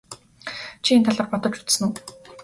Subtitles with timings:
[0.83, 1.93] Чи энэ талаар бодож үзсэн үү?